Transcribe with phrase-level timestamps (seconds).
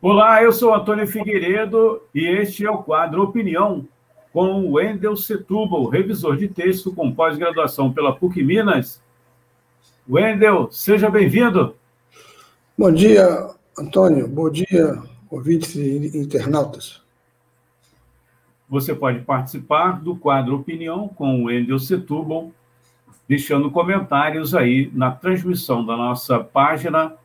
[0.00, 3.84] Olá, eu sou Antônio Figueiredo e este é o quadro Opinião
[4.32, 9.02] com o Wendel Setúbal, revisor de texto com pós-graduação pela PUC Minas.
[10.08, 11.74] Wendel, seja bem-vindo.
[12.78, 14.28] Bom dia, Antônio.
[14.28, 17.02] Bom dia, ouvintes e internautas.
[18.68, 22.52] Você pode participar do quadro Opinião com o Wendel Setúbal,
[23.28, 27.16] deixando comentários aí na transmissão da nossa página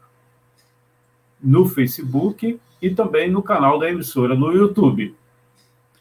[1.43, 5.15] no Facebook e também no canal da emissora no YouTube.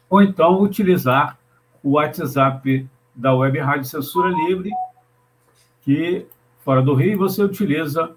[0.09, 1.37] Ou então utilizar
[1.81, 4.71] o WhatsApp da Web Rádio Censura Livre,
[5.81, 6.25] que
[6.63, 8.15] fora do Rio você utiliza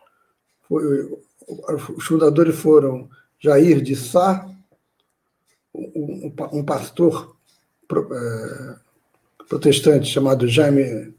[0.70, 3.08] Os fundadores foram
[3.38, 4.48] Jair de Sá,
[5.74, 7.36] um, pastor
[7.90, 8.76] é,
[9.48, 11.14] protestante chamado Jaime,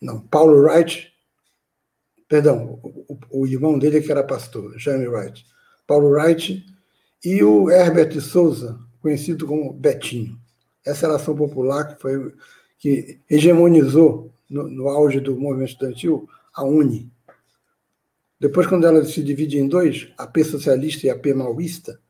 [0.00, 1.12] não, Paulo Wright,
[2.28, 2.80] perdão,
[3.30, 5.44] o, irmão dele que era pastor, Jaime Wright,
[5.86, 6.64] Paulo Wright
[7.24, 10.38] e o Herbert de Souza, conhecido como Betinho.
[10.84, 12.34] Essa era ação popular que foi
[12.78, 17.10] que hegemonizou no, no auge do movimento estudantil a UNE,
[18.38, 22.00] depois, quando ela se divide em dois, a P socialista e a P maoísta,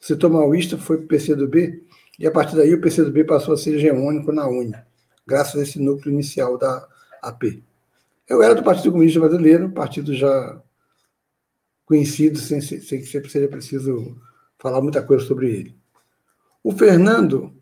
[0.00, 1.84] o setor maoísta foi para o PCdoB,
[2.18, 4.74] e a partir daí o PCdoB passou a ser hegemônico na UNE,
[5.26, 6.86] graças a esse núcleo inicial da
[7.22, 7.62] AP.
[8.28, 10.60] Eu era do Partido Comunista Brasileiro, partido já
[11.84, 14.16] conhecido, sem, sem que seja preciso
[14.58, 15.76] falar muita coisa sobre ele.
[16.62, 17.54] O Fernando,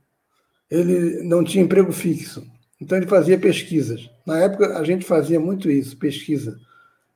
[0.70, 2.46] ele não tinha emprego fixo,
[2.80, 4.08] então ele fazia pesquisas.
[4.24, 6.56] Na época, a gente fazia muito isso, pesquisa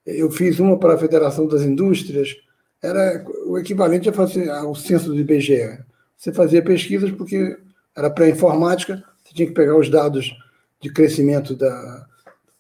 [0.07, 2.37] eu fiz uma para a Federação das Indústrias,
[2.83, 5.79] era o equivalente a fazer ao censo do IBGE.
[6.17, 7.59] Você fazia pesquisas porque
[7.95, 10.37] era pré-informática, você tinha que pegar os dados
[10.81, 12.07] de crescimento da,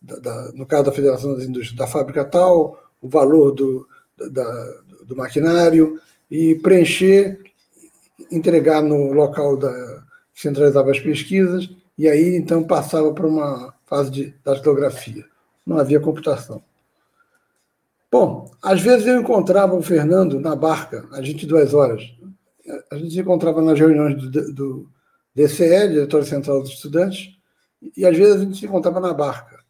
[0.01, 3.87] da, da, no caso da Federação das Indústrias, da fábrica tal, o valor do,
[4.31, 7.39] da, do maquinário e preencher,
[8.31, 10.04] entregar no local da
[10.34, 15.25] que centralizava as pesquisas e aí então passava para uma fase de datilografia.
[15.65, 16.63] Não havia computação.
[18.18, 22.03] Bom, às vezes eu encontrava o Fernando na barca, às 22 horas.
[22.91, 24.89] A gente se encontrava nas reuniões do, do
[25.34, 27.36] DCE, Diretório Central dos Estudantes,
[27.95, 29.63] e às vezes a gente se encontrava na barca.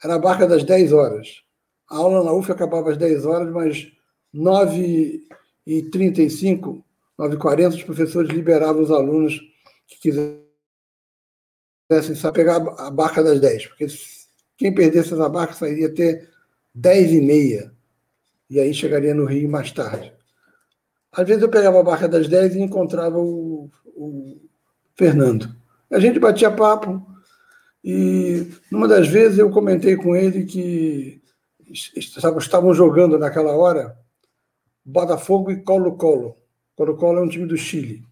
[0.00, 1.42] Era a barca das 10 horas.
[1.90, 3.90] A aula na UF acabava às 10 horas, mas
[4.32, 6.84] 9h35,
[7.18, 9.40] 9h40, os professores liberavam os alunos
[9.88, 10.12] que
[11.90, 13.88] quisessem só pegar a barca das 10, porque
[14.56, 16.28] quem perdesse essa barca sairia até
[16.74, 17.71] dez e meia,
[18.52, 20.12] e aí chegaria no Rio mais tarde.
[21.10, 24.42] Às vezes eu pegava a barca das dez e encontrava o, o
[24.94, 25.48] Fernando.
[25.90, 27.02] A gente batia papo,
[27.82, 31.22] E numa das vezes eu comentei com ele que
[31.96, 33.96] estavam jogando naquela hora
[34.84, 36.36] Botafogo e Colo-Colo.
[36.76, 38.04] Colo-Colo é um time do Chile.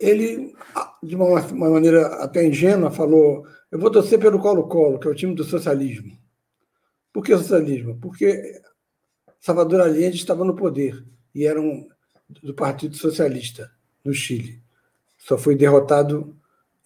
[0.00, 0.52] Ele,
[1.00, 5.36] de uma maneira até ingênua, falou: Eu vou torcer pelo Colo-Colo, que é o time
[5.36, 6.23] do socialismo.
[7.14, 7.96] Por que socialismo?
[8.00, 8.60] Porque
[9.40, 11.88] Salvador Allende estava no poder e era um,
[12.42, 13.70] do Partido Socialista
[14.04, 14.60] no Chile.
[15.16, 16.36] Só foi derrotado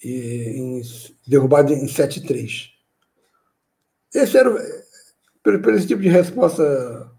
[0.05, 0.83] e
[1.27, 2.69] derrubado em 7-3.
[4.15, 4.51] Esse era,
[5.43, 7.11] por, esse tipo de resposta,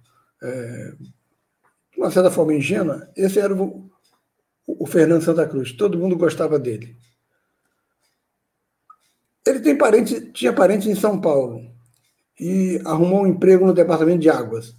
[0.44, 3.89] é, de uma certa forma ingênua, esse era o,
[4.67, 5.71] o Fernando Santa Cruz.
[5.71, 6.95] Todo mundo gostava dele.
[9.47, 11.78] Ele tem parente, tinha parentes em São Paulo
[12.39, 14.75] e arrumou um emprego no departamento de águas.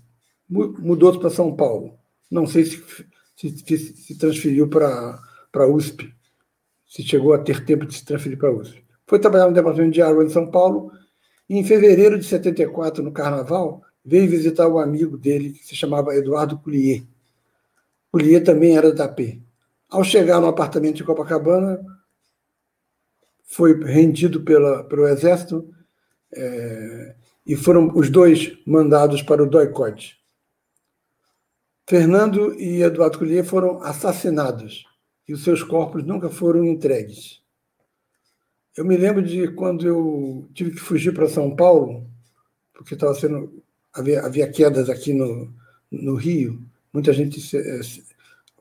[0.48, 1.94] Mudou-se para São Paulo.
[2.30, 2.82] Não sei se
[3.48, 5.18] se, se transferiu para
[5.54, 6.12] a USP
[6.86, 8.84] se chegou a ter tempo de se transferir para a USP.
[9.06, 10.92] Foi trabalhar no Departamento de Água em São Paulo
[11.48, 16.16] e, em fevereiro de 74, no Carnaval, veio visitar um amigo dele que se chamava
[16.16, 17.04] Eduardo Collier.
[18.10, 19.40] Collier também era da P.
[19.88, 21.80] Ao chegar no apartamento de Copacabana,
[23.44, 25.72] foi rendido pela, pelo Exército
[26.32, 27.14] é,
[27.50, 30.16] e foram os dois mandados para o doicote.
[31.84, 34.84] Fernando e Eduardo Collier foram assassinados
[35.26, 37.42] e os seus corpos nunca foram entregues.
[38.76, 42.06] Eu me lembro de quando eu tive que fugir para São Paulo,
[42.72, 43.60] porque estava sendo
[43.92, 45.52] havia, havia, quedas aqui no,
[45.90, 46.62] no Rio,
[46.92, 47.80] muita gente eh,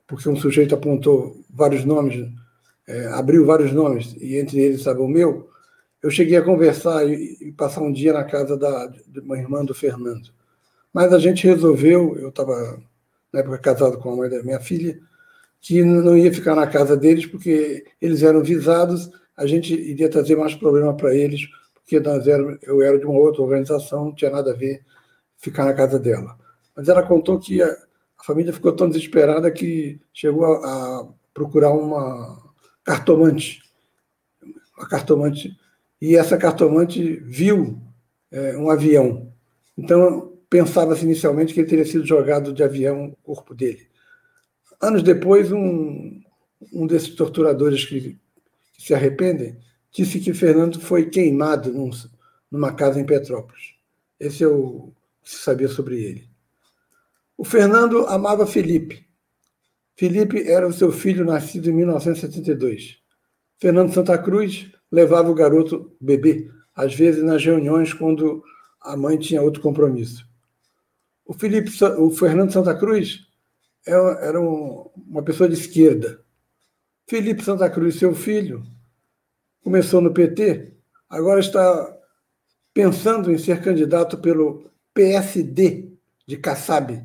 [0.08, 2.28] porque um sujeito apontou vários nomes,
[2.88, 5.48] é, abriu vários nomes e entre eles estava o meu.
[6.02, 9.66] Eu cheguei a conversar e, e passar um dia na casa da de uma irmã
[9.66, 10.30] do Fernando,
[10.94, 12.18] mas a gente resolveu.
[12.18, 12.82] Eu estava
[13.32, 15.00] na época casado com a mãe da minha filha
[15.62, 20.36] que não ia ficar na casa deles porque eles eram visados, a gente iria trazer
[20.36, 24.32] mais problema para eles, porque nós éramos, eu era de uma outra organização, não tinha
[24.32, 24.84] nada a ver
[25.38, 26.38] ficar na casa dela.
[26.76, 30.58] Mas ela contou que a, a família ficou tão desesperada que chegou a,
[31.00, 32.38] a procurar uma
[32.84, 33.62] cartomante,
[34.78, 35.58] uma cartomante,
[36.02, 37.82] e essa cartomante viu
[38.32, 39.32] é, um avião.
[39.78, 43.88] Então pensava-se inicialmente que ele teria sido jogado de avião o corpo dele.
[44.82, 46.22] Anos depois, um,
[46.74, 48.18] um desses torturadores que,
[48.74, 49.58] que, se arrependem
[49.92, 51.90] disse que Fernando foi queimado num,
[52.50, 53.76] numa casa em Petrópolis.
[54.20, 54.92] Esse é o
[55.22, 56.30] que se sabia sobre ele.
[57.38, 59.06] O Fernando amava Felipe.
[59.96, 63.00] Felipe era o seu filho nascido em 1972.
[63.60, 68.44] Fernando Santa Cruz levava o garoto bebê, às vezes nas reuniões quando
[68.82, 70.28] a mãe tinha outro compromisso.
[71.26, 73.28] O, Felipe, o Fernando Santa Cruz
[73.86, 76.24] é, era uma pessoa de esquerda.
[77.08, 78.64] Felipe Santa Cruz, seu filho,
[79.64, 80.74] começou no PT,
[81.10, 81.98] agora está
[82.74, 85.92] pensando em ser candidato pelo PSD
[86.28, 87.04] de Kassab,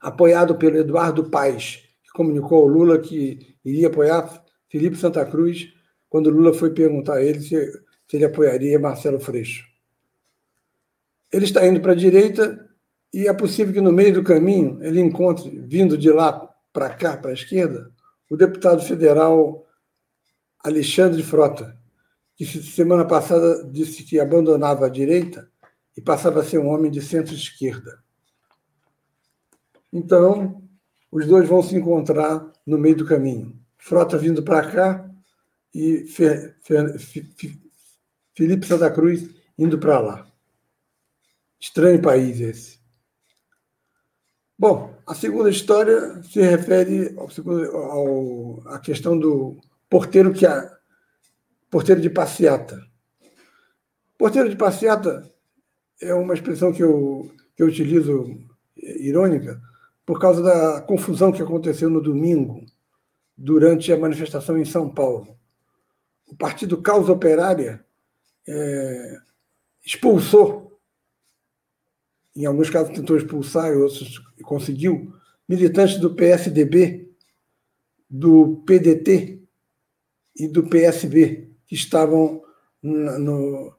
[0.00, 5.72] apoiado pelo Eduardo Paes, que comunicou ao Lula que iria apoiar Felipe Santa Cruz
[6.10, 7.72] quando Lula foi perguntar a ele se,
[8.08, 9.64] se ele apoiaria Marcelo Freixo.
[11.32, 12.68] Ele está indo para a direita
[13.14, 17.16] e é possível que no meio do caminho ele encontre, vindo de lá para cá,
[17.16, 17.90] para a esquerda,
[18.28, 19.66] o deputado federal
[20.62, 21.78] Alexandre Frota,
[22.36, 25.48] que semana passada disse que abandonava a direita
[25.96, 28.02] e passava a ser um homem de centro-esquerda.
[29.92, 30.62] Então,
[31.10, 33.58] os dois vão se encontrar no meio do caminho.
[33.78, 35.09] Frota vindo para cá
[35.74, 36.04] e
[38.34, 40.26] Felipe Santa Cruz indo para lá.
[41.58, 42.80] Estranho país esse.
[44.58, 47.28] Bom, a segunda história se refere ao,
[47.76, 49.58] ao, à questão do
[49.88, 50.70] porteiro que a,
[51.70, 52.78] porteiro de passeata.
[54.18, 55.30] Porteiro de passeata
[56.00, 58.26] é uma expressão que eu, que eu utilizo
[58.76, 59.60] irônica
[60.04, 62.64] por causa da confusão que aconteceu no domingo
[63.36, 65.38] durante a manifestação em São Paulo.
[66.30, 67.84] O Partido Causa Operária
[68.46, 69.20] é,
[69.84, 70.78] expulsou.
[72.36, 75.12] Em alguns casos tentou expulsar, outros conseguiu,
[75.48, 77.10] militantes do PSDB,
[78.08, 79.42] do PDT
[80.36, 82.42] e do PSB, que estavam
[82.80, 83.74] no,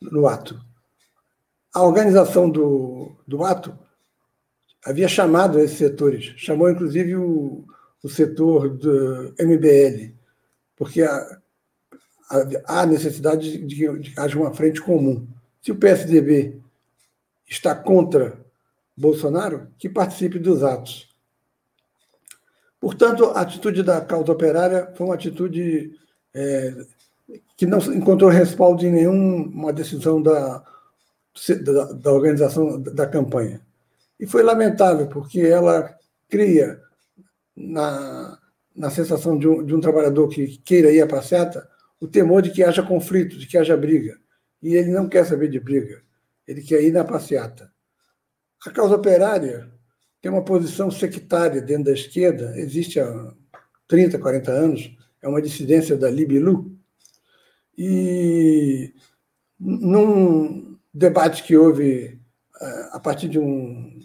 [0.00, 0.60] no ato.
[1.74, 3.76] A organização do, do ato
[4.84, 7.64] havia chamado esses setores, chamou inclusive o,
[8.02, 10.14] o setor do MBL,
[10.76, 11.40] porque há,
[12.66, 15.26] há necessidade de que haja uma frente comum.
[15.62, 16.60] Se o PSDB
[17.48, 18.38] está contra
[18.96, 21.14] Bolsonaro, que participe dos atos.
[22.80, 25.92] Portanto, a atitude da causa operária foi uma atitude
[26.34, 26.74] é,
[27.56, 30.62] que não encontrou respaldo em nenhuma decisão da,
[31.62, 33.60] da, da organização da campanha.
[34.18, 35.94] E foi lamentável, porque ela
[36.28, 36.80] cria
[37.54, 38.38] na,
[38.74, 41.68] na sensação de um, de um trabalhador que queira ir à passeata
[42.00, 44.18] o temor de que haja conflito, de que haja briga.
[44.62, 46.02] E ele não quer saber de briga,
[46.46, 47.70] ele quer ir na passeata.
[48.66, 49.70] A causa operária
[50.20, 53.32] tem uma posição sectária dentro da esquerda, existe há
[53.86, 56.76] 30, 40 anos, é uma dissidência da Libilu.
[57.76, 58.94] E
[59.58, 62.20] num debate que houve
[62.60, 64.00] eh, a partir de um,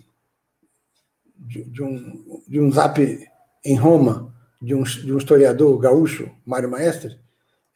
[1.38, 3.00] de, um, de um zap
[3.64, 7.20] em Roma, de um, de um historiador gaúcho, Mário Maestre,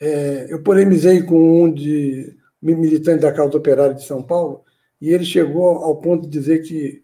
[0.06, 4.64] é, eu polemizei com um de militante da causa operária de São Paulo,
[5.02, 7.04] e ele chegou ao ponto de dizer que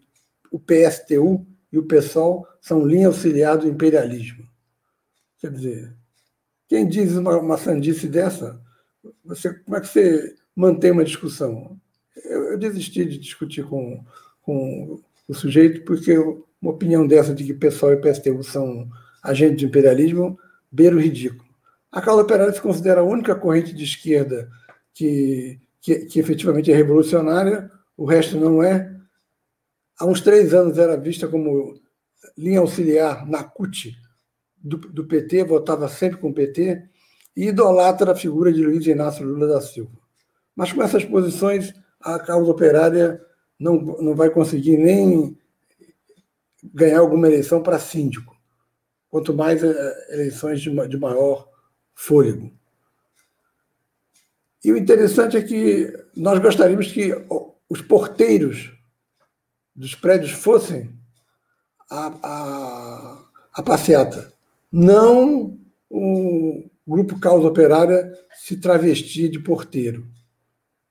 [0.52, 4.46] o PSTU e o PSOL são linha auxiliar do imperialismo.
[5.40, 5.96] Quer dizer,
[6.68, 8.60] quem diz uma, uma sandice dessa,
[9.24, 11.76] você, como é que você mantém uma discussão?
[12.24, 14.04] Eu, eu desisti de discutir com,
[14.42, 18.88] com o sujeito, porque uma opinião dessa de que PSOL e PSTU são
[19.22, 20.38] agentes de imperialismo
[20.70, 21.51] beira o ridículo.
[21.92, 24.50] A causa operária se considera a única corrente de esquerda
[24.94, 28.90] que, que, que efetivamente é revolucionária, o resto não é.
[29.98, 31.78] Há uns três anos era vista como
[32.36, 33.94] linha auxiliar na CUT
[34.56, 36.82] do, do PT, votava sempre com o PT,
[37.36, 39.98] e idolatra a figura de Luiz Inácio Lula da Silva.
[40.56, 43.20] Mas com essas posições, a causa operária
[43.58, 45.36] não, não vai conseguir nem
[46.62, 48.36] ganhar alguma eleição para síndico,
[49.10, 51.51] quanto mais eh, eleições de, de maior
[51.94, 52.52] fôlego.
[54.64, 57.12] E o interessante é que nós gostaríamos que
[57.68, 58.72] os porteiros
[59.74, 60.90] dos prédios fossem
[61.90, 64.32] a, a, a passeata,
[64.70, 65.58] não
[65.90, 70.06] o grupo Causa Operária se travestir de porteiro.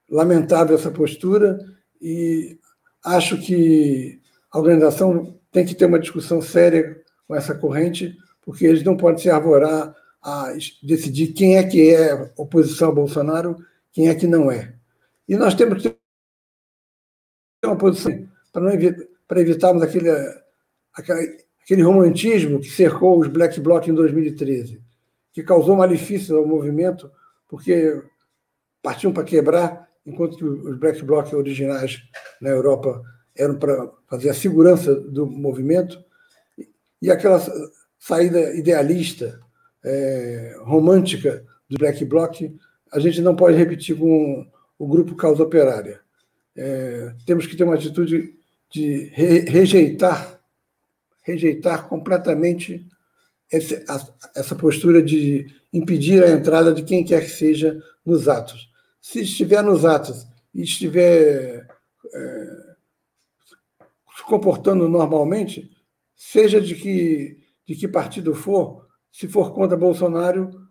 [0.09, 1.59] Lamentável essa postura
[2.01, 2.59] e
[3.03, 4.19] acho que
[4.51, 9.21] a organização tem que ter uma discussão séria com essa corrente, porque eles não podem
[9.21, 13.57] se arvorar a decidir quem é que é oposição a Bolsonaro,
[13.91, 14.75] quem é que não é.
[15.27, 15.97] E nós temos que ter
[17.67, 20.09] uma posição para, evitar, para evitarmos aquele,
[21.63, 24.81] aquele romantismo que cercou os Black Bloc em 2013,
[25.33, 27.11] que causou malefícios ao movimento,
[27.47, 28.01] porque
[28.81, 32.01] partiam para quebrar, enquanto que os Black Bloc originais
[32.39, 33.01] na Europa
[33.35, 36.03] eram para fazer a segurança do movimento,
[37.01, 37.39] e aquela
[37.97, 39.39] saída idealista
[39.83, 42.41] é, romântica do Black Bloc,
[42.91, 44.45] a gente não pode repetir com
[44.77, 46.01] o grupo Causa Operária.
[46.55, 48.35] É, temos que ter uma atitude
[48.69, 50.39] de re rejeitar,
[51.21, 52.85] rejeitar completamente
[53.51, 58.69] esse, a, essa postura de impedir a entrada de quem quer que seja nos atos.
[59.01, 61.67] Se estiver nos atos e estiver
[62.13, 62.71] é,
[64.17, 65.71] se comportando normalmente,
[66.15, 70.67] seja de que, de que partido for, se for contra Bolsonaro,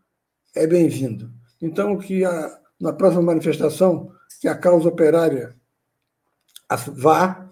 [0.55, 1.31] é bem-vindo.
[1.61, 5.55] Então, que a, na próxima manifestação, que a causa operária
[6.95, 7.51] vá,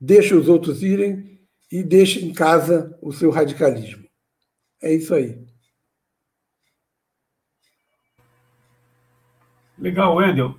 [0.00, 4.04] deixe os outros irem e deixe em casa o seu radicalismo.
[4.82, 5.44] É isso aí.
[9.78, 10.56] Legal, Wendel.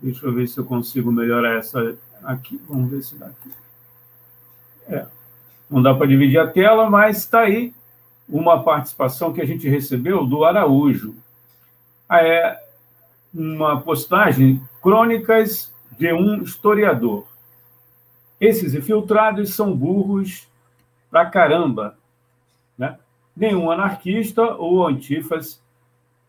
[0.01, 2.61] Deixa eu ver se eu consigo melhorar essa aqui.
[2.69, 3.51] Vamos ver se dá aqui.
[4.89, 5.07] É,
[5.69, 7.75] não dá para dividir a tela, mas está aí
[8.29, 11.15] uma participação que a gente recebeu do Araújo.
[12.09, 12.63] Ah, é
[13.35, 17.27] uma postagem Crônicas de um historiador.
[18.41, 20.49] Esses infiltrados são burros
[21.11, 21.97] pra caramba.
[22.77, 22.99] Né?
[23.35, 25.63] Nenhum anarquista ou antifas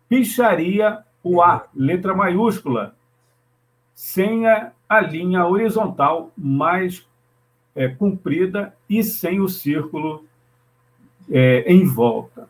[0.07, 2.95] picharia o A, letra maiúscula,
[3.93, 7.07] sem a, a linha horizontal mais
[7.75, 10.25] é, comprida e sem o círculo
[11.29, 12.48] é, em volta.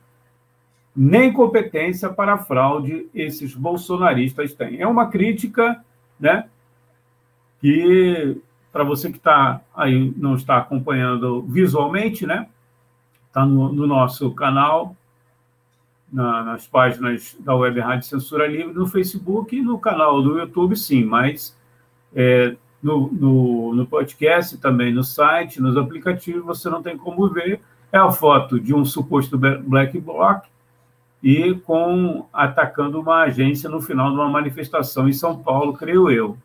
[0.95, 4.81] Nem competência para fraude esses bolsonaristas têm.
[4.81, 5.83] É uma crítica,
[6.19, 6.47] né?
[7.59, 8.41] Que
[8.71, 12.47] para você que está aí não está acompanhando visualmente, né?
[13.33, 14.95] Está no, no, nosso canal,
[16.11, 20.75] na, nas páginas da Web Rádio Censura Livre, no Facebook e no canal do YouTube,
[20.75, 21.57] sim, mas
[22.13, 27.59] é, no, no, no podcast, também no site, nos aplicativos, você não tem como ver.
[27.91, 30.45] É a foto de um suposto black bloc
[31.23, 36.37] e com atacando uma agência no final de uma manifestação em São Paulo, creio eu.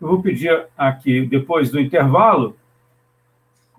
[0.00, 2.56] Eu vou pedir aqui, depois do intervalo,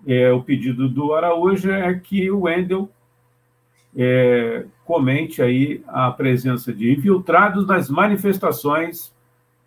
[0.06, 2.88] é, o pedido do Araújo é que o Wendel
[3.96, 9.12] é, comente aí a presença de infiltrados nas manifestações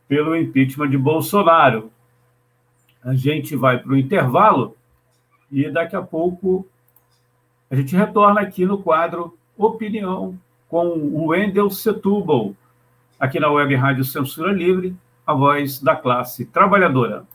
[0.08, 1.92] pelo impeachment de Bolsonaro.
[3.04, 4.76] A gente vai para o intervalo
[5.52, 6.66] e daqui a pouco
[7.70, 10.38] a gente retorna aqui no quadro Opinião
[10.68, 12.56] com o Wendel Setúbal,
[13.20, 17.26] aqui na Web Rádio Censura Livre, a voz da classe trabalhadora.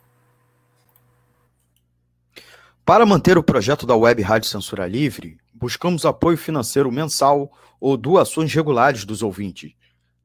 [2.88, 8.50] Para manter o projeto da Web Rádio Censura Livre, buscamos apoio financeiro mensal ou doações
[8.54, 9.74] regulares dos ouvintes,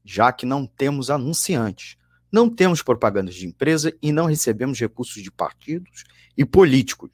[0.01, 1.97] já que não temos anunciantes.
[2.31, 6.05] Não temos propagandas de empresa e não recebemos recursos de partidos
[6.37, 7.09] e políticos.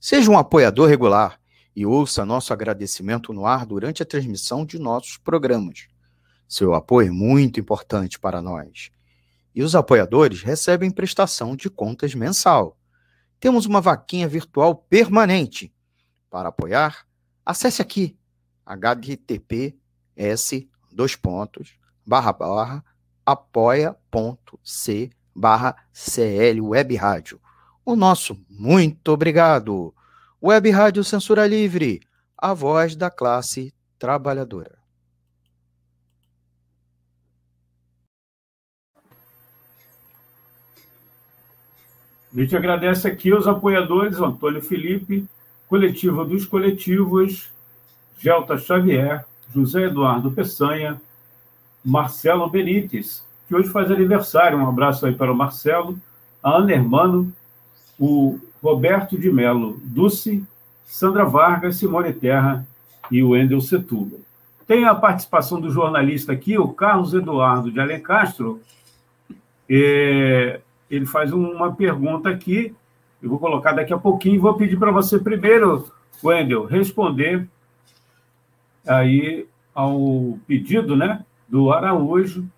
[0.00, 1.38] Seja um apoiador regular
[1.76, 5.88] e ouça nosso agradecimento no ar durante a transmissão de nossos programas.
[6.48, 8.90] Seu apoio é muito importante para nós.
[9.54, 12.78] E os apoiadores recebem prestação de contas mensal.
[13.38, 15.72] Temos uma vaquinha virtual permanente.
[16.30, 17.06] Para apoiar,
[17.44, 18.16] acesse aqui
[18.66, 19.76] https
[20.92, 22.84] dois pontos barra barra
[23.24, 27.40] apoia.c barra CL Web Rádio.
[27.84, 29.94] O nosso muito obrigado.
[30.42, 32.00] Web Rádio Censura Livre,
[32.36, 34.75] a voz da classe trabalhadora.
[42.36, 45.24] A gente agradece aqui os apoiadores, Antônio Felipe,
[45.66, 47.50] Coletiva dos Coletivos,
[48.18, 51.00] Gelta Xavier, José Eduardo Peçanha,
[51.82, 54.58] Marcelo Benites, que hoje faz aniversário.
[54.58, 55.98] Um abraço aí para o Marcelo,
[56.42, 57.32] a Ana Hermano,
[57.98, 60.44] o Roberto de Melo Dulce,
[60.84, 62.66] Sandra Vargas, Simone Terra
[63.10, 64.20] e o Wendel Setúbal.
[64.66, 68.60] Tem a participação do jornalista aqui, o Carlos Eduardo de Alencastro.
[69.70, 72.74] É, ele faz uma pergunta aqui,
[73.22, 75.90] eu vou colocar daqui a pouquinho, vou pedir para você primeiro,
[76.22, 77.48] Wendel, responder
[78.86, 82.48] aí ao pedido, né, do Araújo,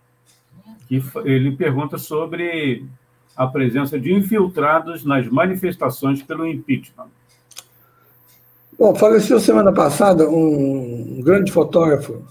[0.87, 2.87] que ele pergunta sobre
[3.37, 7.09] a presença de infiltrados nas manifestações pelo impeachment.
[8.79, 12.23] Bom, faleceu semana passada um grande fotógrafo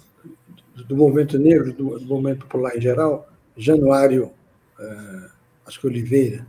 [0.88, 4.32] do movimento negro, do, movimento popular em geral, Januário,
[4.80, 5.30] é,
[5.68, 6.48] acho que Oliveira.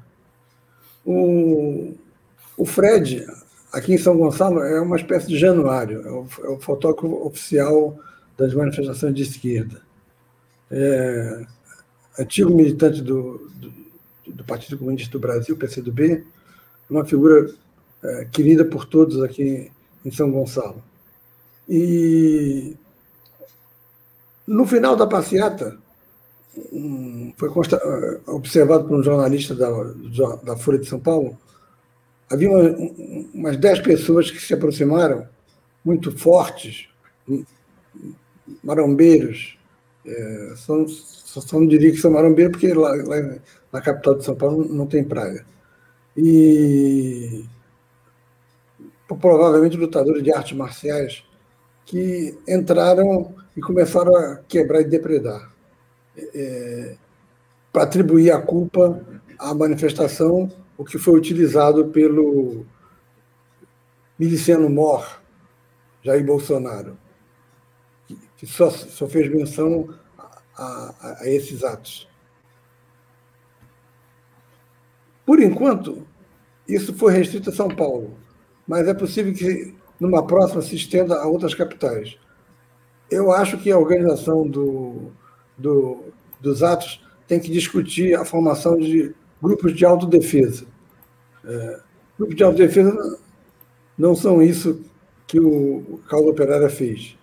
[1.05, 1.95] O,
[2.57, 3.27] o Fred,
[3.73, 7.99] aqui em São Gonçalo, é uma espécie de Januário, é o, é o fotógrafo oficial
[8.37, 9.89] das manifestações de esquerda
[10.71, 11.47] é,
[12.19, 13.73] antigo militante do, do,
[14.35, 16.25] do, Partido Comunista do Brasil, PCdoB,
[16.89, 17.51] uma figura
[18.03, 19.71] é, querida por todos aqui
[20.05, 20.83] em São Gonçalo.
[21.69, 22.77] E
[24.47, 25.77] no final da passeata,
[26.73, 27.81] um, foi consta,
[28.27, 29.71] observado por um jornalista da,
[30.37, 31.39] da Folha de São Paulo,
[32.31, 32.63] havia uma,
[33.35, 35.27] umas dez pessoas que se aproximaram,
[35.85, 36.89] muito fortes,
[38.63, 39.59] marombeiros,
[40.07, 43.39] é, só, só, não diria que são marombeiros, porque lá, lá,
[43.73, 45.45] na capital de São Paulo não tem praia.
[46.17, 47.45] E
[49.07, 51.25] provavelmente lutadores de artes marciais
[51.87, 55.51] que entraram e começaram a quebrar e depredar.
[56.35, 56.97] É,
[57.73, 59.05] para atribuir a culpa
[59.39, 62.65] à manifestação, o que foi utilizado pelo
[64.19, 65.21] miliciano mor,
[66.03, 66.97] Jair Bolsonaro
[68.39, 69.93] que só, só fez menção
[70.57, 72.09] a, a, a esses atos.
[75.27, 76.07] Por enquanto,
[76.67, 78.17] isso foi restrito a São Paulo,
[78.67, 82.17] mas é possível que numa próxima se estenda a outras capitais.
[83.11, 85.11] Eu acho que a organização do,
[85.59, 86.05] do,
[86.41, 90.67] dos atos tem que discutir a formação de grupos de autodefesa.
[91.45, 91.81] É,
[92.17, 93.19] grupos de autodefesa
[93.97, 94.83] não são isso
[95.27, 97.19] que o Causa Operária fez.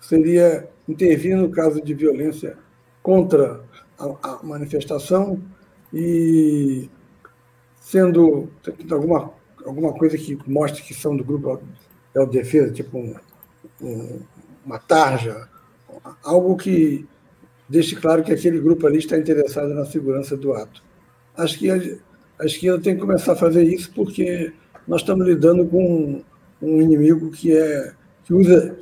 [0.00, 2.58] Seria intervir no caso de violência
[3.02, 3.64] contra
[3.98, 5.40] a, a manifestação
[5.92, 6.90] e
[7.80, 8.48] sendo
[8.90, 9.32] alguma,
[9.64, 11.60] alguma coisa que mostre que são do grupo
[12.12, 13.14] de autodefesa, tipo um,
[13.80, 14.20] um,
[14.64, 15.48] uma tarja,
[16.22, 17.06] algo que
[17.68, 20.82] deixe claro que aquele grupo ali está interessado na segurança do ato.
[21.36, 24.52] Acho que a, esquerda tem que começar a fazer isso porque
[24.86, 26.22] nós estamos lidando com
[26.62, 27.92] um inimigo que é
[28.24, 28.76] que usa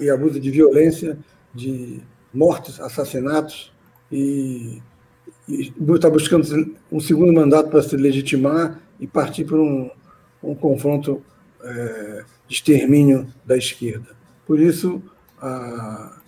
[0.00, 1.18] e abusa de violência,
[1.54, 2.00] de
[2.32, 3.72] mortes, assassinatos
[4.10, 4.80] e,
[5.48, 9.90] está buscando um segundo mandato para se legitimar e partir para um,
[10.42, 11.22] um confronto
[11.62, 14.08] é, de extermínio da esquerda.
[14.46, 15.02] Por isso,
[15.40, 16.18] a,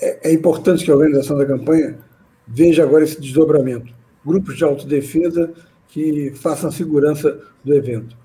[0.00, 1.98] é, é importante que a organização da campanha
[2.46, 3.92] veja agora esse desdobramento.
[4.24, 5.52] Grupos de autodefesa
[5.88, 8.16] que façam segurança do evento.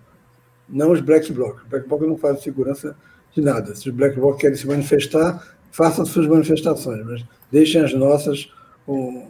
[0.68, 1.64] Não os black blocs.
[1.70, 2.96] Black blocs não fazem segurança
[3.36, 3.76] de nada.
[3.76, 8.52] Se os black blocs querem se manifestar, façam suas manifestações, mas deixem as nossas
[8.86, 9.30] com,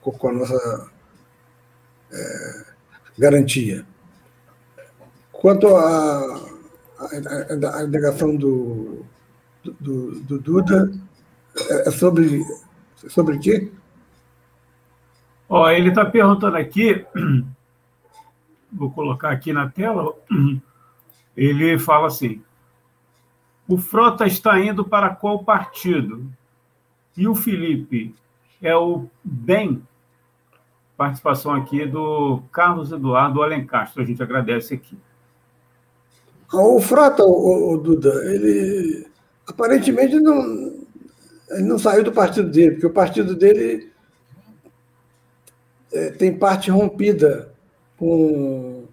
[0.00, 0.90] com, com a nossa
[2.12, 2.64] é,
[3.18, 3.84] garantia.
[5.32, 6.40] Quanto à,
[6.98, 9.04] à, negação do,
[9.80, 10.92] do, do Duda,
[11.68, 12.44] é, é sobre,
[13.08, 13.70] sobre quê?
[15.48, 17.04] Ó, ele está perguntando aqui,
[18.72, 20.14] vou colocar aqui na tela,
[21.36, 22.42] ele fala assim:
[23.66, 26.24] o Frota está indo para qual partido?
[27.16, 28.14] E o Felipe
[28.62, 29.82] é o bem?
[30.96, 34.96] Participação aqui do Carlos Eduardo Alencastro, a gente agradece aqui.
[36.52, 39.06] O Frota, o, o Duda, ele
[39.46, 40.69] aparentemente não,
[41.50, 43.90] ele não saiu do partido dele, porque o partido dele
[45.92, 47.52] é, tem parte rompida
[47.96, 48.84] com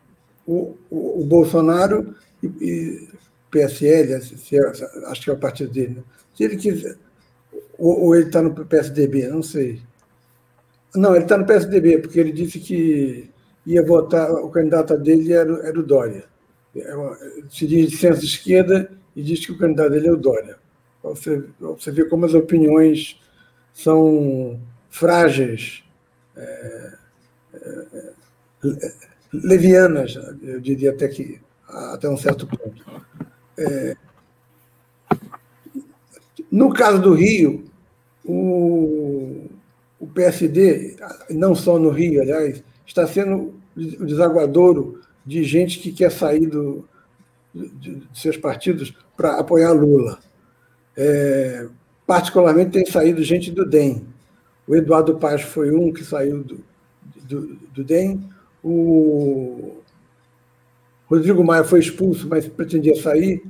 [0.45, 3.09] o, o, o Bolsonaro e, e
[3.51, 4.17] PSL, é,
[5.07, 5.95] acho que é o partido dele.
[5.95, 6.03] Né?
[6.35, 6.97] Se ele quiser.
[7.77, 9.81] Ou, ou ele está no PSDB, não sei.
[10.95, 13.29] Não, ele está no PSDB, porque ele disse que
[13.65, 16.25] ia votar, o candidato dele era, era o Dória.
[16.75, 16.93] É
[17.49, 20.57] se diz de centro-esquerda e diz que o candidato dele é o Dória.
[21.09, 23.19] Você, você vê como as opiniões
[23.73, 25.83] são frágeis,
[26.35, 26.93] é,
[27.53, 28.13] é,
[29.33, 32.83] levianas, eu diria até que até um certo ponto.
[33.57, 33.95] É,
[36.51, 37.65] no caso do Rio,
[38.23, 39.47] o,
[39.99, 40.95] o PSD,
[41.29, 46.87] não só no Rio, aliás, está sendo o desaguadouro de gente que quer sair do,
[47.53, 50.19] de, de seus partidos para apoiar Lula.
[50.97, 51.67] É,
[52.07, 54.05] particularmente tem saído gente do DEM.
[54.67, 56.63] O Eduardo Paz foi um que saiu do,
[57.23, 58.27] do, do DEM.
[58.63, 59.77] O
[61.05, 63.43] Rodrigo Maia foi expulso, mas pretendia sair,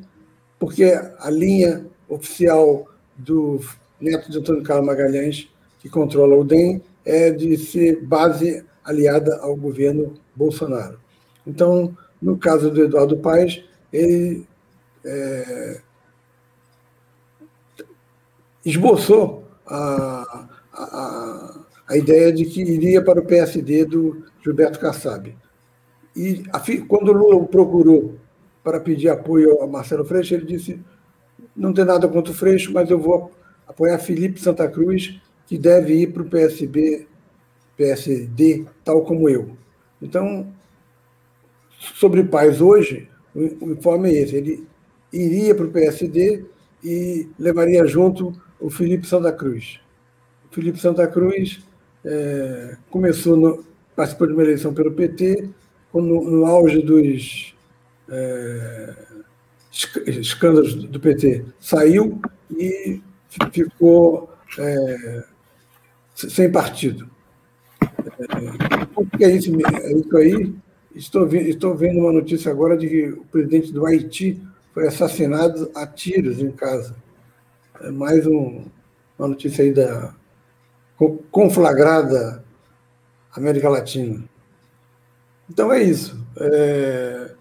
[0.60, 0.84] porque
[1.20, 3.60] a linha oficial do
[4.00, 9.56] neto de Antônio Carlos Magalhães, que controla o DEM, é de ser base aliada ao
[9.56, 11.00] governo Bolsonaro.
[11.46, 14.46] Então, no caso do Eduardo Paes, ele
[15.04, 15.82] é,
[18.70, 25.36] esboçou a, a, a ideia de que iria para o PSD do Gilberto Kassab.
[26.16, 26.44] E
[26.88, 28.16] quando o Lula procurou
[28.64, 30.80] para pedir apoio a Marcelo Freixo, ele disse:
[31.56, 33.32] não tem nada contra o Freixo, mas eu vou
[33.68, 37.08] apoiar Felipe Santa Cruz, que deve ir para o PSB,
[37.78, 39.56] PSD, tal como eu.
[40.02, 40.52] Então,
[41.80, 44.68] sobre Paz hoje, o informe é esse: ele
[45.14, 46.44] iria para o PSD
[46.84, 49.80] e levaria junto o Felipe Santa Cruz.
[50.52, 51.60] O Felipe Santa Cruz
[52.04, 53.66] é, começou, no,
[53.96, 55.50] participou de uma eleição pelo PT,
[55.94, 57.56] no, no auge dos
[58.10, 58.96] é,
[60.08, 62.22] escândalos do PT, saiu
[62.56, 63.02] e
[63.52, 65.24] ficou é,
[66.16, 67.10] sem partido.
[69.20, 70.56] É, é isso, é isso aí?
[70.96, 74.42] Estou, estou vendo uma notícia agora de que o presidente do Haiti
[74.74, 76.96] foi assassinado a tiros em casa.
[77.82, 78.66] É mais um,
[79.20, 80.16] uma notícia aí da
[81.30, 82.44] conflagrada
[83.32, 84.24] América Latina.
[85.48, 86.20] Então é isso.
[86.38, 87.36] É...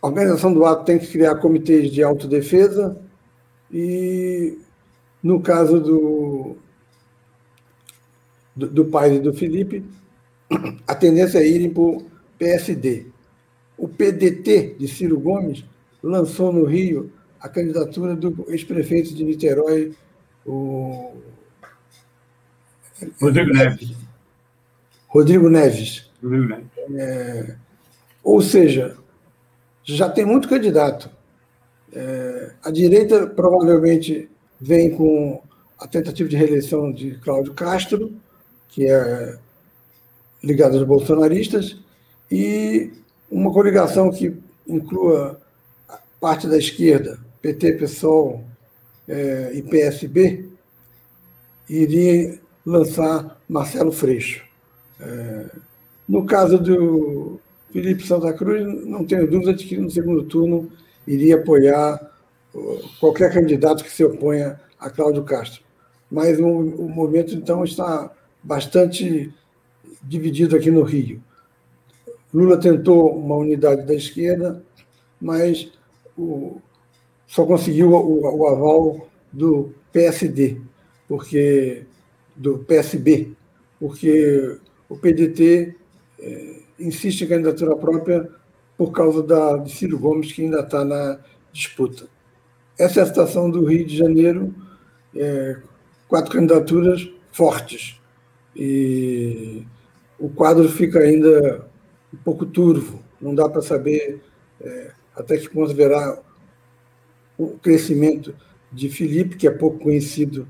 [0.00, 2.96] A organização do ato tem que criar comitês de autodefesa
[3.70, 4.58] e,
[5.22, 6.56] no caso do,
[8.56, 9.84] do, do pai e do Felipe,
[10.86, 12.06] a tendência é irem para o
[12.38, 13.06] PSD.
[13.76, 15.64] O PDT de Ciro Gomes
[16.02, 19.94] lançou no Rio a candidatura do ex-prefeito de Niterói,
[20.46, 21.14] o
[23.20, 23.96] Rodrigo Neves.
[25.06, 26.10] Rodrigo Neves.
[26.22, 26.66] Rodrigo Neves.
[26.94, 27.56] É,
[28.22, 28.96] ou seja,
[29.84, 31.10] já tem muito candidato.
[31.92, 34.28] É, a direita provavelmente
[34.60, 35.40] vem com
[35.78, 38.12] a tentativa de reeleição de Cláudio Castro,
[38.68, 39.38] que é
[40.42, 41.78] ligado aos bolsonaristas,
[42.30, 42.92] e
[43.30, 45.40] uma coligação que inclua
[46.20, 48.44] parte da esquerda, PT, PSOL
[49.06, 50.48] é, e PSB,
[51.68, 54.44] iria lançar Marcelo Freixo.
[55.00, 55.46] É,
[56.08, 57.40] no caso do
[57.72, 60.70] Felipe Santa Cruz, não tenho dúvida de que no segundo turno
[61.06, 62.00] iria apoiar
[62.98, 65.62] qualquer candidato que se oponha a Cláudio Castro.
[66.10, 68.10] Mas o, o momento, então, está
[68.42, 69.32] bastante
[70.02, 71.22] dividido aqui no Rio.
[72.32, 74.62] Lula tentou uma unidade da esquerda,
[75.20, 75.70] mas
[76.16, 76.60] o,
[77.28, 80.60] só conseguiu o, o, aval do PSD,
[81.06, 81.84] porque
[82.34, 83.32] do PSB,
[83.78, 85.76] porque o PDT
[86.18, 88.28] é, insiste em candidatura própria
[88.78, 91.18] por causa da, de Ciro Gomes, que ainda está na
[91.52, 92.06] disputa.
[92.78, 94.54] Essa é a situação do Rio de Janeiro,
[95.14, 95.58] é,
[96.06, 98.00] quatro candidaturas fortes.
[98.56, 99.64] E
[100.18, 101.68] o quadro fica ainda
[102.14, 104.22] um pouco turvo, não dá para saber
[104.60, 106.22] é, até que ponto verá
[107.38, 108.34] o crescimento
[108.72, 110.46] de Felipe, que é pouco conhecido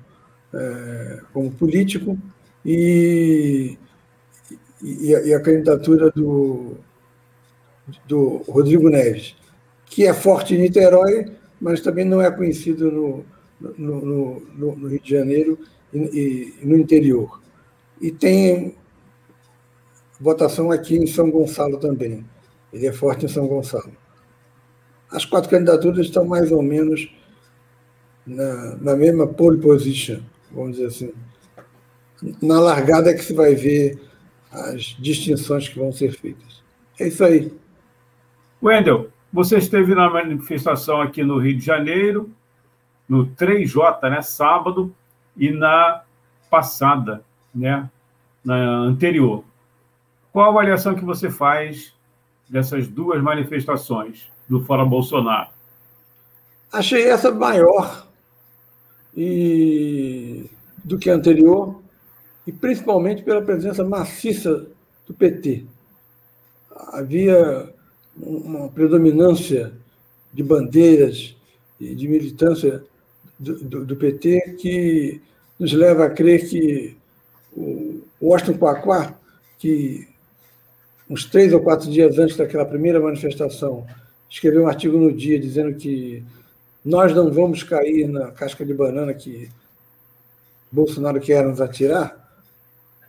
[0.52, 2.18] é, como político,
[2.64, 3.78] e,
[4.82, 6.78] e, a, e, a, candidatura do,
[8.06, 9.36] do Rodrigo Neves,
[9.86, 13.24] que é forte em Niterói, mas também não é conhecido no,
[13.60, 15.58] no, no, no Rio de Janeiro
[15.92, 17.40] e, e, no interior.
[18.00, 18.74] E tem
[20.20, 22.24] votação aqui em São Gonçalo também.
[22.72, 23.92] Ele é forte em São Gonçalo.
[25.10, 27.10] As quatro candidaturas estão mais ou menos
[28.26, 31.12] na, na mesma pole position, vamos dizer assim.
[32.42, 33.98] Na largada é que se vai ver
[34.50, 36.62] as distinções que vão ser feitas.
[36.98, 37.52] É isso aí.
[38.62, 42.30] Wendel, você esteve na manifestação aqui no Rio de Janeiro,
[43.08, 44.94] no 3J, né, sábado,
[45.36, 46.02] e na
[46.50, 47.22] passada,
[47.54, 47.88] né,
[48.44, 49.44] na anterior.
[50.32, 51.94] Qual a avaliação que você faz
[52.48, 55.50] dessas duas manifestações do Fora Bolsonaro?
[56.72, 58.06] Achei essa maior
[59.16, 60.46] e
[60.84, 61.82] do que a anterior,
[62.46, 64.66] e principalmente pela presença maciça
[65.06, 65.64] do PT.
[66.92, 67.68] Havia
[68.16, 69.72] uma predominância
[70.32, 71.36] de bandeiras
[71.80, 72.82] e de militância
[73.38, 75.20] do, do, do, PT que
[75.58, 76.96] nos leva a crer que
[77.56, 79.14] o Washington Quaquá,
[79.58, 80.08] que
[81.08, 83.86] uns três ou quatro dias antes daquela primeira manifestação,
[84.28, 86.24] escreveu um artigo no dia dizendo que
[86.84, 89.50] nós não vamos cair na casca de banana que
[90.70, 92.16] Bolsonaro quer nos atirar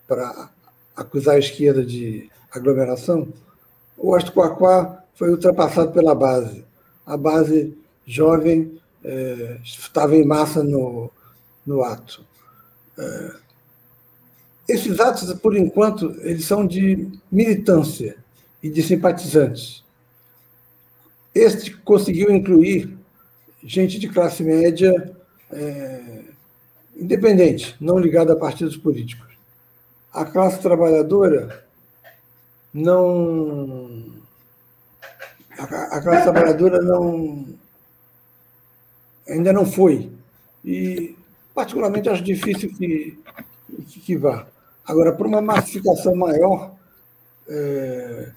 [0.08, 0.50] para
[0.96, 3.28] acusar a esquerda de aglomeração.
[3.98, 6.66] O Quaquá foi ultrapassado pela base.
[7.06, 11.12] A base jovem é, estava em massa no,
[11.66, 12.26] no ato.
[12.98, 13.36] É,
[14.68, 18.18] esses atos, por enquanto, eles são de militância
[18.62, 19.84] e de simpatizantes.
[21.34, 22.98] Este conseguiu incluir
[23.64, 25.16] gente de classe média
[25.52, 26.22] é,
[26.96, 29.28] independente, não ligada a partidos políticos.
[30.12, 31.66] A classe trabalhadora
[32.74, 34.20] não
[35.58, 37.46] a, classe trabalhadora não
[39.28, 40.12] ainda não foi.
[40.64, 41.16] E,
[41.54, 43.18] particularmente, acho difícil que,
[43.88, 44.48] que, que vá.
[44.86, 46.74] Agora, para uma massificação maior,
[47.48, 48.32] é,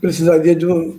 [0.00, 0.98] precisaria de um,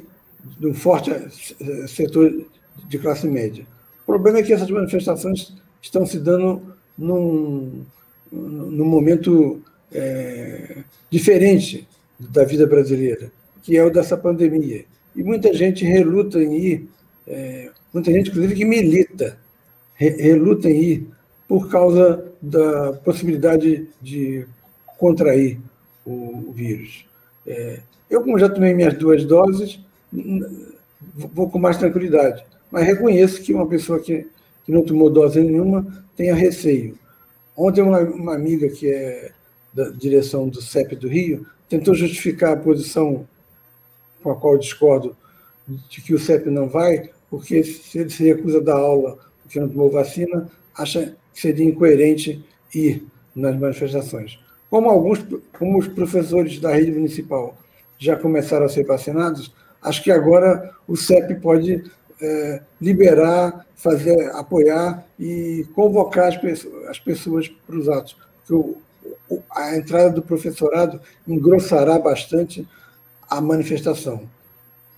[0.60, 2.46] de um forte é, setor
[2.88, 3.66] de classe média.
[4.04, 6.62] O problema é que essas manifestações estão se dando
[6.98, 7.84] num,
[8.32, 11.88] num momento é, diferente
[12.20, 13.32] da vida brasileira,
[13.64, 14.86] que é o dessa pandemia.
[15.16, 16.90] E muita gente reluta em ir,
[17.28, 19.38] é, muita gente, inclusive, que milita,
[19.96, 21.08] re, reluta em ir
[21.48, 24.46] por causa da possibilidade de
[24.98, 25.60] contrair
[26.06, 27.06] o, o vírus.
[27.46, 27.80] É,
[28.10, 29.80] eu, como já tomei minhas duas doses,
[31.16, 34.28] vou com mais tranquilidade, mas reconheço que uma pessoa que,
[34.66, 36.98] que não tomou dose nenhuma tenha receio.
[37.56, 39.32] Ontem, uma, uma amiga que é
[39.74, 43.28] da direção do CEP do Rio tentou justificar a posição
[44.24, 45.16] com a qual eu discordo,
[45.68, 49.70] de que o CEP não vai, porque se ele se recusa da aula porque não
[49.70, 54.40] tomou vacina, acha que seria incoerente ir nas manifestações.
[54.70, 55.24] Como alguns,
[55.58, 57.56] como os professores da rede municipal
[57.98, 59.54] já começaram a ser vacinados,
[59.86, 61.84] acho que agora o CEP pode
[62.22, 68.18] é, liberar, fazer, apoiar e convocar as pessoas, as pessoas para os atos.
[69.52, 72.68] a entrada do professorado engrossará bastante
[73.30, 74.28] a manifestação.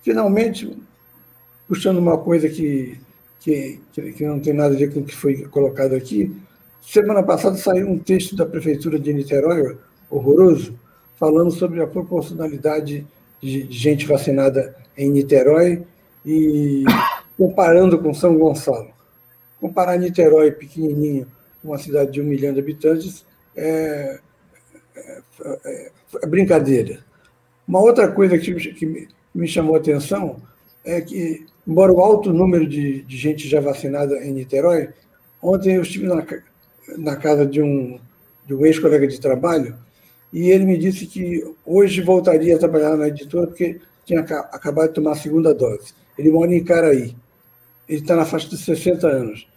[0.01, 0.77] Finalmente,
[1.67, 2.99] puxando uma coisa que,
[3.39, 6.35] que, que não tem nada a ver com o que foi colocado aqui,
[6.81, 9.77] semana passada saiu um texto da Prefeitura de Niterói,
[10.09, 10.77] horroroso,
[11.17, 15.83] falando sobre a proporcionalidade de gente vacinada em Niterói
[16.25, 16.83] e
[17.37, 18.91] comparando com São Gonçalo.
[19.59, 21.27] Comparar Niterói pequenininho
[21.63, 24.19] uma cidade de um milhão de habitantes é,
[24.95, 25.21] é,
[25.65, 25.91] é,
[26.23, 26.99] é brincadeira.
[27.67, 30.41] Uma outra coisa que, que me chamou a atenção
[30.83, 34.89] é que, embora o alto número de, de gente já vacinada em Niterói,
[35.41, 36.25] ontem eu estive na,
[36.97, 37.99] na casa de um,
[38.45, 39.75] de um ex-colega de trabalho
[40.31, 44.95] e ele me disse que hoje voltaria a trabalhar na editora porque tinha acabado de
[44.95, 45.93] tomar a segunda dose.
[46.17, 47.15] Ele mora em Caraí.
[47.87, 49.47] Ele está na faixa de 60 anos.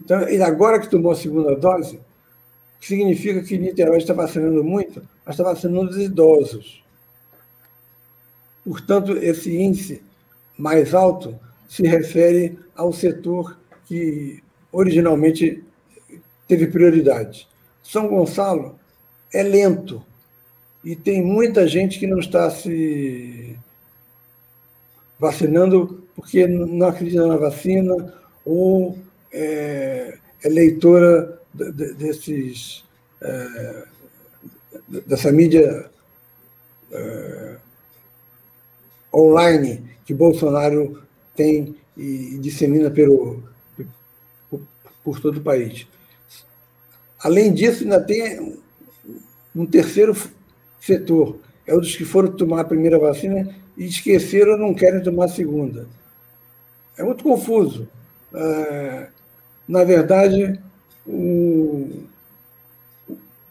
[0.00, 2.00] Então, ele agora que tomou a segunda dose,
[2.80, 6.82] significa que Niterói está vacinando muito, mas está vacinando os idosos.
[8.64, 10.02] Portanto, esse índice
[10.56, 13.56] mais alto se refere ao setor
[13.86, 15.62] que originalmente
[16.46, 17.48] teve prioridade.
[17.82, 18.78] São Gonçalo
[19.32, 20.04] é lento
[20.84, 23.56] e tem muita gente que não está se
[25.18, 28.14] vacinando porque não acredita na vacina
[28.44, 28.98] ou
[29.32, 32.84] é, é leitora desses
[33.20, 33.84] é,
[35.06, 35.90] dessa mídia
[36.90, 37.56] é,
[39.14, 41.02] online que Bolsonaro
[41.36, 43.42] tem e dissemina pelo,
[45.04, 45.86] por todo o país.
[47.18, 48.58] Além disso, ainda tem
[49.54, 50.16] um terceiro
[50.82, 55.02] setor, é o dos que foram tomar a primeira vacina e esqueceram ou não querem
[55.02, 55.86] tomar a segunda.
[56.98, 57.88] É muito confuso.
[58.34, 59.06] É,
[59.68, 60.58] na verdade,
[61.06, 61.88] o,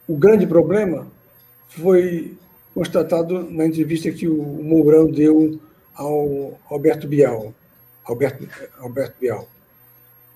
[0.08, 1.08] o grande problema
[1.70, 2.36] foi
[2.76, 5.60] constatado na entrevista que o Mourão deu
[5.96, 7.54] ao Alberto Bial.
[8.04, 8.48] Alberto,
[8.80, 9.48] Alberto Bial.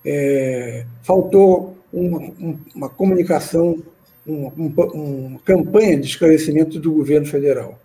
[0.04, 2.32] É, faltou uma,
[2.74, 3.82] uma comunicação,
[4.26, 7.78] uma, campanha de esclarecimento do governo federal.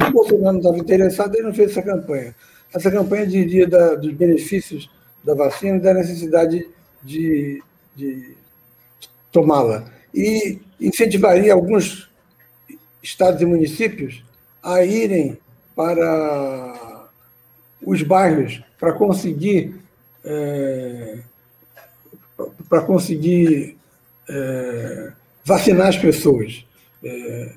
[0.00, 2.34] O Bolsonaro não estava interessado, ele não fez essa campanha.
[2.72, 4.90] Essa campanha diria da, dos benefícios
[5.24, 6.68] da vacina e da necessidade
[7.02, 7.62] de,
[7.96, 8.34] de
[9.32, 9.90] tomá-la.
[10.14, 12.08] E incentivaria alguns
[13.02, 14.24] estados e municípios
[14.62, 15.38] a irem
[15.74, 17.08] para
[17.82, 19.74] os bairros para conseguir
[20.24, 21.18] é,
[22.68, 23.76] para conseguir
[24.28, 25.12] é,
[25.48, 26.64] vacinar as pessoas.
[27.02, 27.52] É,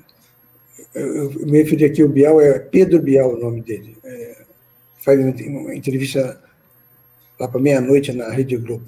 [0.94, 3.96] eu me referi aqui ao Bial, é Pedro Bial o nome dele.
[4.02, 4.42] É,
[4.98, 6.40] faz uma entrevista
[7.38, 8.84] lá para meia-noite na Rede Globo.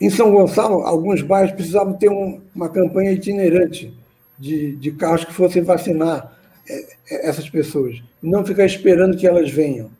[0.00, 3.92] Em São Gonçalo, alguns bairros precisavam ter um, uma campanha itinerante
[4.38, 9.50] de, de carros que fossem vacinar é, é, essas pessoas, não ficar esperando que elas
[9.50, 9.90] venham.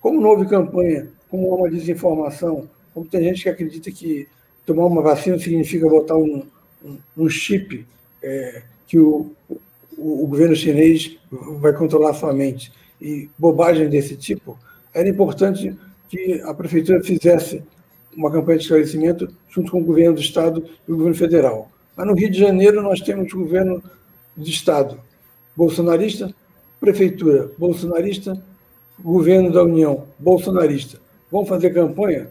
[0.00, 4.28] Como não houve campanha, como há uma desinformação, como tem gente que acredita que
[4.66, 6.44] tomar uma vacina significa botar um,
[6.84, 7.86] um, um chip
[8.22, 11.16] é, que o, o, o, governo chinês
[11.58, 14.58] vai controlar sua mente, e bobagem desse tipo,
[14.92, 15.76] era importante
[16.08, 17.62] que a prefeitura fizesse
[18.16, 21.70] uma campanha de esclarecimento junto com o governo do Estado e o governo federal.
[21.96, 23.82] Mas no Rio de Janeiro nós temos governo
[24.36, 24.98] de Estado
[25.56, 26.34] bolsonarista,
[26.80, 28.42] prefeitura bolsonarista,
[28.98, 30.98] governo da União bolsonarista.
[31.30, 32.28] Vão fazer campanha?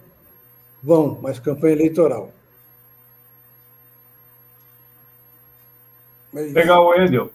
[0.81, 2.31] Vão, mas campanha eleitoral.
[6.33, 7.31] É Legal, Wendel.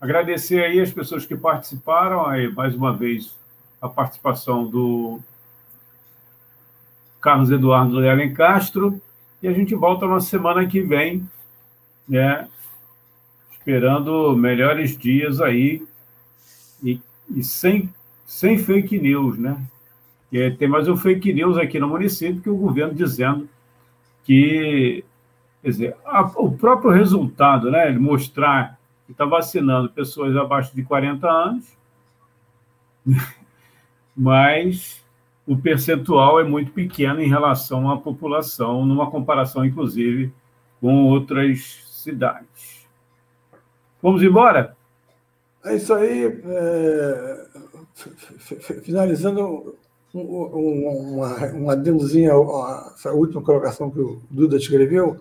[0.00, 3.34] Agradecer aí as pessoas que participaram, aí mais uma vez
[3.80, 5.20] a participação do
[7.20, 9.00] Carlos Eduardo Lealen Castro,
[9.42, 11.28] e a gente volta na semana que vem,
[12.08, 12.48] né?
[13.52, 15.84] Esperando melhores dias aí
[16.82, 17.92] e, e sem,
[18.24, 19.60] sem fake news, né?
[20.30, 23.48] E tem mais um fake news aqui no município que o governo dizendo
[24.24, 25.04] que,
[25.62, 27.88] quer dizer, a, o próprio resultado, né?
[27.88, 31.78] Ele mostrar que está vacinando pessoas abaixo de 40 anos,
[34.16, 35.04] mas
[35.46, 40.32] o percentual é muito pequeno em relação à população, numa comparação, inclusive,
[40.80, 42.84] com outras cidades.
[44.02, 44.76] Vamos embora?
[45.64, 46.40] É isso aí.
[46.44, 47.46] É...
[48.82, 49.74] Finalizando
[50.20, 52.30] um, um, uma, um adendozinho
[52.94, 55.20] essa última colocação que o Duda escreveu,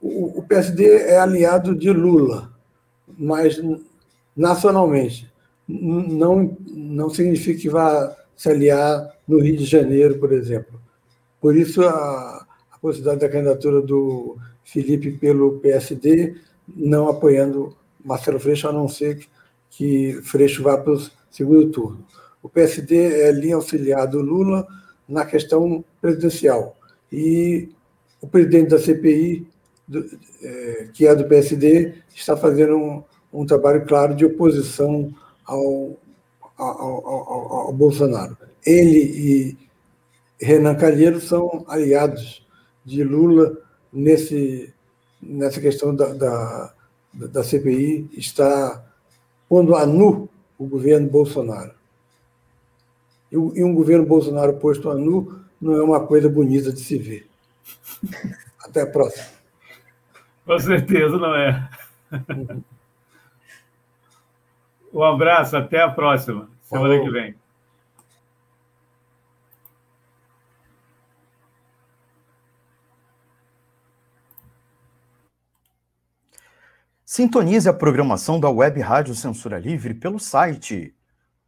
[0.00, 2.50] o, PSD é aliado de Lula,
[3.18, 3.60] mas
[4.34, 5.30] nacionalmente.
[5.68, 10.80] Não, não significa que vá se aliar no Rio de Janeiro, por exemplo.
[11.40, 16.34] Por isso, a, a possibilidade da candidatura do Felipe pelo PSD,
[16.66, 19.26] não apoiando Marcelo Freixo, a não ser
[19.70, 21.00] que Freixo vá para o
[21.30, 22.04] segundo turno.
[22.42, 24.66] O PSD é linha auxiliar do Lula
[25.08, 26.76] na questão presidencial.
[27.12, 27.68] E
[28.20, 29.46] o presidente da CPI,
[29.86, 30.06] do,
[30.42, 35.12] é, que é do PSD, está fazendo um, um trabalho claro de oposição
[35.44, 35.98] ao,
[36.56, 38.36] ao, ao, ao, Bolsonaro.
[38.64, 39.58] Ele e
[40.40, 42.46] Renan Calheiro são aliados
[42.84, 43.58] de Lula
[43.92, 44.72] nesse,
[45.20, 46.74] nessa questão da, da,
[47.12, 48.84] da CPI, está
[49.48, 50.28] pondo a nu
[50.58, 51.79] o governo Bolsonaro.
[53.30, 57.28] E um governo Bolsonaro posto a nu não é uma coisa bonita de se ver.
[58.64, 59.26] Até a próxima.
[60.44, 61.70] Com certeza não é.
[62.12, 62.62] Uhum.
[64.92, 67.04] Um abraço, até a próxima, semana Falou.
[67.04, 67.34] que vem.
[77.04, 80.94] Sintonize a programação da Web Rádio Censura Livre pelo site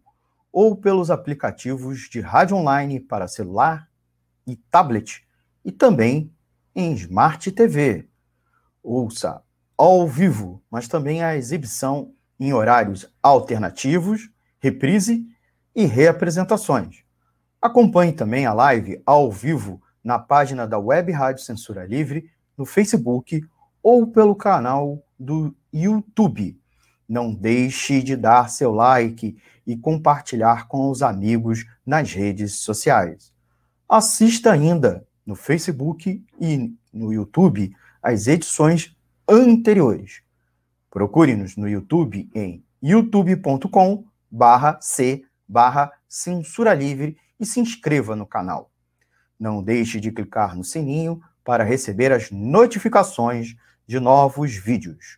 [0.52, 3.88] ou pelos aplicativos de rádio online para celular
[4.46, 5.26] e tablet
[5.64, 6.34] e também
[6.76, 8.10] em Smart TV.
[8.82, 9.44] Ouça
[9.78, 15.28] ao vivo, mas também a exibição em horários alternativos, reprise
[15.76, 17.04] e reapresentações.
[17.62, 23.44] Acompanhe também a live ao vivo na página da Web Rádio Censura Livre, no Facebook
[23.84, 26.60] ou pelo canal do YouTube.
[27.08, 33.32] Não deixe de dar seu like e compartilhar com os amigos nas redes sociais.
[33.88, 38.96] Assista ainda no Facebook e no YouTube as edições
[39.28, 40.22] anteriores.
[40.90, 48.72] Procure-nos no YouTube em youtube.com barra c barra censura livre e se inscreva no canal.
[49.40, 53.56] Não deixe de clicar no sininho para receber as notificações
[53.86, 55.18] de novos vídeos.